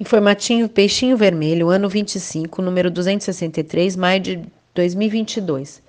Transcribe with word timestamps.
Informativo 0.00 0.66
Peixinho 0.66 1.14
Vermelho, 1.14 1.68
ano 1.68 1.86
25, 1.86 2.62
número 2.62 2.90
263, 2.90 3.96
maio 3.96 4.18
de 4.18 4.42
2022. 4.74 5.82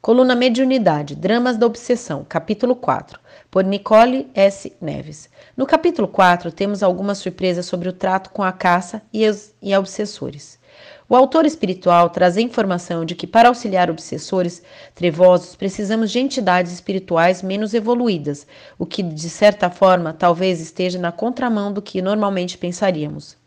Coluna 0.00 0.34
Mediunidade, 0.34 1.14
Dramas 1.14 1.58
da 1.58 1.66
Obsessão, 1.66 2.24
capítulo 2.26 2.74
4, 2.74 3.20
por 3.50 3.62
Nicole 3.62 4.30
S. 4.34 4.72
Neves. 4.80 5.28
No 5.54 5.66
capítulo 5.66 6.08
4, 6.08 6.50
temos 6.50 6.82
algumas 6.82 7.18
surpresas 7.18 7.66
sobre 7.66 7.90
o 7.90 7.92
trato 7.92 8.30
com 8.30 8.42
a 8.42 8.50
caça 8.50 9.02
e, 9.12 9.28
os, 9.28 9.52
e 9.60 9.76
obsessores. 9.76 10.58
O 11.06 11.14
autor 11.14 11.44
espiritual 11.44 12.08
traz 12.08 12.38
a 12.38 12.40
informação 12.40 13.04
de 13.04 13.14
que, 13.14 13.26
para 13.26 13.50
auxiliar 13.50 13.90
obsessores 13.90 14.62
trevosos, 14.94 15.54
precisamos 15.54 16.10
de 16.10 16.18
entidades 16.18 16.72
espirituais 16.72 17.42
menos 17.42 17.74
evoluídas, 17.74 18.46
o 18.78 18.86
que, 18.86 19.02
de 19.02 19.28
certa 19.28 19.68
forma, 19.68 20.14
talvez 20.14 20.62
esteja 20.62 20.98
na 20.98 21.12
contramão 21.12 21.70
do 21.70 21.82
que 21.82 22.00
normalmente 22.00 22.56
pensaríamos. 22.56 23.38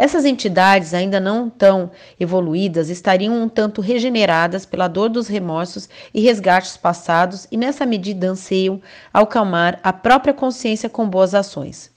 Essas 0.00 0.24
entidades, 0.24 0.94
ainda 0.94 1.20
não 1.20 1.50
tão 1.50 1.90
evoluídas, 2.18 2.88
estariam 2.88 3.34
um 3.34 3.50
tanto 3.50 3.82
regeneradas 3.82 4.64
pela 4.64 4.88
dor 4.88 5.10
dos 5.10 5.28
remorsos 5.28 5.90
e 6.14 6.22
resgates 6.22 6.74
passados 6.74 7.46
e, 7.52 7.56
nessa 7.58 7.84
medida, 7.84 8.30
anseiam 8.30 8.80
acalmar 9.12 9.78
a 9.82 9.92
própria 9.92 10.32
consciência 10.32 10.88
com 10.88 11.06
boas 11.06 11.34
ações. 11.34 11.90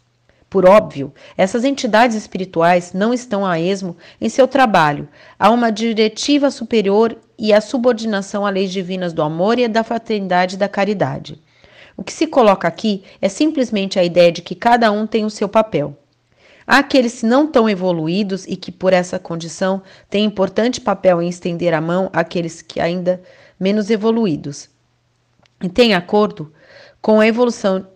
Por 0.49 0.65
óbvio, 0.65 1.13
essas 1.37 1.63
entidades 1.63 2.17
espirituais 2.17 2.91
não 2.91 3.13
estão 3.13 3.45
a 3.45 3.57
esmo 3.57 3.95
em 4.19 4.27
seu 4.27 4.49
trabalho. 4.49 5.07
Há 5.39 5.49
uma 5.49 5.71
diretiva 5.71 6.51
superior 6.51 7.15
e 7.39 7.53
a 7.53 7.61
subordinação 7.61 8.45
a 8.45 8.49
leis 8.49 8.73
divinas 8.73 9.13
do 9.13 9.21
amor 9.21 9.57
e 9.57 9.65
da 9.69 9.81
fraternidade 9.81 10.55
e 10.55 10.59
da 10.59 10.67
caridade. 10.67 11.41
O 11.95 12.03
que 12.03 12.11
se 12.11 12.27
coloca 12.27 12.67
aqui 12.67 13.01
é 13.21 13.29
simplesmente 13.29 13.97
a 13.97 14.03
ideia 14.03 14.29
de 14.29 14.41
que 14.41 14.55
cada 14.55 14.91
um 14.91 15.07
tem 15.07 15.23
o 15.23 15.29
seu 15.29 15.47
papel. 15.47 15.97
Aqueles 16.65 17.23
não 17.23 17.45
tão 17.45 17.69
evoluídos 17.69 18.45
e 18.47 18.55
que, 18.55 18.71
por 18.71 18.93
essa 18.93 19.19
condição, 19.19 19.81
têm 20.09 20.25
importante 20.25 20.79
papel 20.79 21.21
em 21.21 21.29
estender 21.29 21.73
a 21.73 21.81
mão 21.81 22.09
àqueles 22.13 22.61
que 22.61 22.79
ainda 22.79 23.21
menos 23.59 23.89
evoluídos. 23.89 24.69
E 25.61 25.69
tem 25.69 25.93
acordo 25.93 26.51
com 27.01 27.19
a 27.19 27.27
evolução 27.27 27.87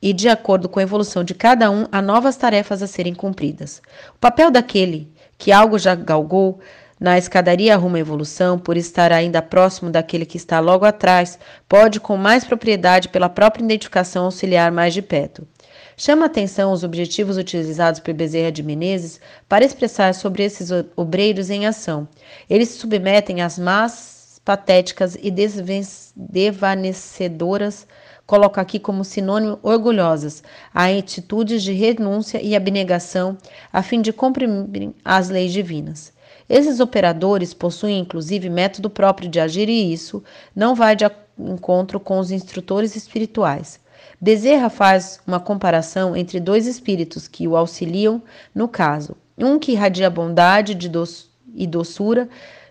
e, 0.00 0.12
de 0.12 0.28
acordo 0.28 0.68
com 0.68 0.78
a 0.78 0.82
evolução 0.82 1.24
de 1.24 1.34
cada 1.34 1.70
um, 1.70 1.86
há 1.90 2.02
novas 2.02 2.36
tarefas 2.36 2.82
a 2.82 2.86
serem 2.86 3.14
cumpridas. 3.14 3.80
O 4.14 4.18
papel 4.18 4.50
daquele 4.50 5.10
que 5.38 5.52
algo 5.52 5.78
já 5.78 5.94
galgou 5.94 6.60
na 6.98 7.18
escadaria 7.18 7.76
rumo 7.76 7.96
à 7.96 7.98
evolução, 7.98 8.58
por 8.58 8.76
estar 8.76 9.12
ainda 9.12 9.42
próximo 9.42 9.90
daquele 9.90 10.24
que 10.24 10.38
está 10.38 10.60
logo 10.60 10.84
atrás, 10.84 11.38
pode, 11.68 12.00
com 12.00 12.16
mais 12.16 12.44
propriedade 12.44 13.08
pela 13.10 13.28
própria 13.28 13.62
identificação, 13.62 14.24
auxiliar 14.24 14.72
mais 14.72 14.94
de 14.94 15.02
perto. 15.02 15.46
Chama 15.96 16.26
atenção 16.26 16.72
os 16.72 16.84
objetivos 16.84 17.38
utilizados 17.38 18.00
por 18.00 18.12
Bezerra 18.12 18.52
de 18.52 18.62
Menezes 18.62 19.18
para 19.48 19.64
expressar 19.64 20.14
sobre 20.14 20.44
esses 20.44 20.68
obreiros 20.94 21.48
em 21.48 21.64
ação. 21.66 22.06
Eles 22.50 22.68
se 22.68 22.76
submetem 22.78 23.40
às 23.40 23.58
más, 23.58 24.38
patéticas 24.44 25.16
e 25.20 25.30
desvanecedoras 25.30 27.86
coloco 28.26 28.60
aqui 28.60 28.78
como 28.78 29.04
sinônimo 29.04 29.58
orgulhosas, 29.62 30.42
a 30.74 30.86
atitudes 30.86 31.62
de 31.62 31.72
renúncia 31.72 32.42
e 32.42 32.56
abnegação 32.56 33.38
a 33.72 33.82
fim 33.82 34.02
de 34.02 34.12
cumprir 34.12 34.48
as 35.04 35.28
leis 35.28 35.52
divinas. 35.52 36.12
Esses 36.48 36.80
operadores 36.80 37.54
possuem 37.54 38.00
inclusive 38.00 38.50
método 38.50 38.90
próprio 38.90 39.28
de 39.28 39.40
agir 39.40 39.68
e 39.68 39.92
isso 39.92 40.22
não 40.54 40.74
vai 40.74 40.96
de 40.96 41.04
encontro 41.38 42.00
com 42.00 42.18
os 42.18 42.30
instrutores 42.30 42.96
espirituais. 42.96 43.80
Bezerra 44.20 44.70
faz 44.70 45.20
uma 45.26 45.38
comparação 45.38 46.16
entre 46.16 46.40
dois 46.40 46.66
espíritos 46.66 47.28
que 47.28 47.46
o 47.46 47.56
auxiliam 47.56 48.22
no 48.54 48.66
caso, 48.66 49.16
um 49.36 49.58
que 49.58 49.72
irradia 49.72 50.08
bondade 50.08 50.76
e 51.54 51.66
doçura, 51.66 52.28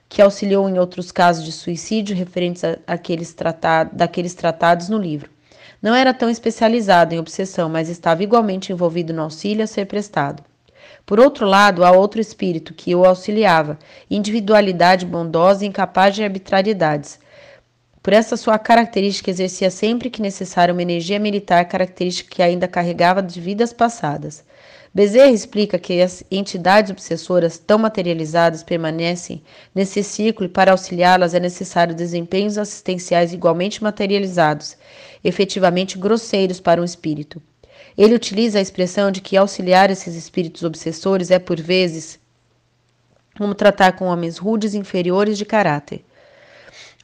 que 0.09 0.21
auxiliou 0.21 0.67
em 0.69 0.79
outros 0.79 1.11
casos 1.11 1.43
de 1.43 1.51
suicídio 1.51 2.15
referentes 2.15 2.63
àqueles 2.87 3.33
tratado, 3.33 3.91
daqueles 3.93 4.33
tratados 4.33 4.89
no 4.89 4.97
livro. 4.97 5.29
Não 5.81 5.93
era 5.93 6.13
tão 6.13 6.29
especializado 6.29 7.13
em 7.13 7.19
obsessão, 7.19 7.69
mas 7.69 7.89
estava 7.89 8.23
igualmente 8.23 8.71
envolvido 8.71 9.13
no 9.13 9.21
auxílio 9.21 9.63
a 9.63 9.67
ser 9.67 9.85
prestado. 9.85 10.43
Por 11.05 11.19
outro 11.19 11.45
lado, 11.45 11.85
há 11.85 11.91
outro 11.91 12.19
espírito 12.19 12.73
que 12.73 12.95
o 12.95 13.05
auxiliava, 13.05 13.77
individualidade 14.09 15.05
bondosa 15.05 15.63
e 15.63 15.67
incapaz 15.67 16.15
de 16.15 16.23
arbitrariedades. 16.23 17.19
Por 18.05 18.13
essa 18.13 18.37
sua 18.37 18.59
característica, 18.59 19.31
exercia 19.31 19.71
sempre 19.71 20.11
que 20.11 20.21
necessário 20.21 20.75
uma 20.75 20.81
energia 20.83 21.17
militar, 21.17 21.67
característica 21.67 22.35
que 22.35 22.43
ainda 22.43 22.67
carregava 22.67 23.19
de 23.19 23.41
vidas 23.41 23.73
passadas. 23.73 24.43
Bezerra 24.93 25.31
explica 25.31 25.79
que 25.79 25.99
as 25.99 26.23
entidades 26.29 26.91
obsessoras 26.91 27.57
tão 27.57 27.79
materializadas 27.79 28.61
permanecem 28.61 29.41
nesse 29.73 30.03
ciclo 30.03 30.45
e 30.45 30.49
para 30.49 30.71
auxiliá-las 30.71 31.33
é 31.33 31.39
necessário 31.39 31.95
desempenhos 31.95 32.59
assistenciais 32.59 33.33
igualmente 33.33 33.83
materializados, 33.83 34.77
efetivamente 35.23 35.97
grosseiros 35.97 36.59
para 36.59 36.79
um 36.79 36.85
espírito. 36.85 37.41
Ele 37.97 38.13
utiliza 38.13 38.59
a 38.59 38.61
expressão 38.61 39.09
de 39.09 39.19
que 39.19 39.35
auxiliar 39.35 39.89
esses 39.89 40.13
espíritos 40.13 40.61
obsessores 40.61 41.31
é, 41.31 41.39
por 41.39 41.59
vezes, 41.59 42.19
como 43.35 43.55
tratar 43.55 43.93
com 43.93 44.05
homens 44.05 44.37
rudes 44.37 44.75
inferiores 44.75 45.39
de 45.39 45.43
caráter. 45.43 46.05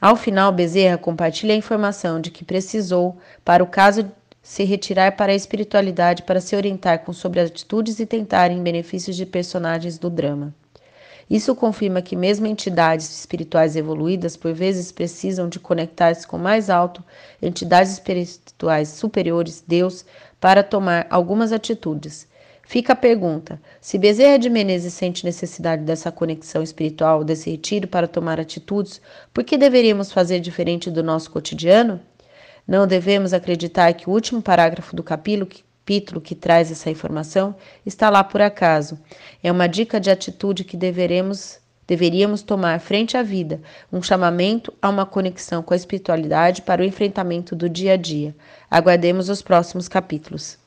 Ao 0.02 0.16
final, 0.16 0.50
Bezerra 0.50 0.98
compartilha 0.98 1.54
a 1.54 1.56
informação 1.56 2.20
de 2.20 2.28
que 2.28 2.44
precisou, 2.44 3.16
para 3.44 3.62
o 3.62 3.68
caso 3.68 4.10
se 4.42 4.64
retirar 4.64 5.12
para 5.16 5.30
a 5.30 5.34
espiritualidade 5.36 6.24
para 6.24 6.40
se 6.40 6.56
orientar 6.56 7.04
com 7.04 7.12
sobre 7.12 7.38
atitudes 7.38 8.00
e 8.00 8.04
tentar 8.04 8.50
em 8.50 8.60
benefícios 8.60 9.14
de 9.14 9.24
personagens 9.24 9.98
do 9.98 10.10
drama. 10.10 10.52
Isso 11.30 11.54
confirma 11.54 12.02
que 12.02 12.16
mesmo 12.16 12.48
entidades 12.48 13.16
espirituais 13.16 13.76
evoluídas 13.76 14.36
por 14.36 14.52
vezes 14.52 14.90
precisam 14.90 15.48
de 15.48 15.60
conectar-se 15.60 16.26
com 16.26 16.36
mais 16.36 16.68
alto, 16.68 17.04
entidades 17.40 17.92
espirituais 17.92 18.88
superiores, 18.88 19.62
Deus, 19.64 20.04
para 20.40 20.64
tomar 20.64 21.06
algumas 21.10 21.52
atitudes. 21.52 22.26
Fica 22.72 22.94
a 22.94 22.96
pergunta: 22.96 23.60
se 23.82 23.98
Bezerra 23.98 24.38
de 24.38 24.48
Menezes 24.48 24.94
sente 24.94 25.26
necessidade 25.26 25.82
dessa 25.82 26.10
conexão 26.10 26.62
espiritual, 26.62 27.22
desse 27.22 27.50
retiro 27.50 27.86
para 27.86 28.08
tomar 28.08 28.40
atitudes, 28.40 28.98
por 29.30 29.44
que 29.44 29.58
deveríamos 29.58 30.10
fazer 30.10 30.40
diferente 30.40 30.90
do 30.90 31.02
nosso 31.02 31.30
cotidiano? 31.30 32.00
Não 32.66 32.86
devemos 32.86 33.34
acreditar 33.34 33.92
que 33.92 34.08
o 34.08 34.12
último 34.14 34.40
parágrafo 34.40 34.96
do 34.96 35.02
capítulo, 35.02 35.50
capítulo 35.80 36.18
que 36.18 36.34
traz 36.34 36.72
essa 36.72 36.88
informação 36.88 37.54
está 37.84 38.08
lá 38.08 38.24
por 38.24 38.40
acaso. 38.40 38.98
É 39.42 39.52
uma 39.52 39.66
dica 39.66 40.00
de 40.00 40.10
atitude 40.10 40.64
que 40.64 40.74
deveremos 40.74 41.60
deveríamos 41.86 42.40
tomar 42.40 42.80
frente 42.80 43.18
à 43.18 43.22
vida, 43.22 43.60
um 43.92 44.02
chamamento 44.02 44.72
a 44.80 44.88
uma 44.88 45.04
conexão 45.04 45.62
com 45.62 45.74
a 45.74 45.76
espiritualidade 45.76 46.62
para 46.62 46.80
o 46.80 46.86
enfrentamento 46.86 47.54
do 47.54 47.68
dia 47.68 47.92
a 47.92 47.96
dia. 47.98 48.34
Aguardemos 48.70 49.28
os 49.28 49.42
próximos 49.42 49.88
capítulos. 49.88 50.61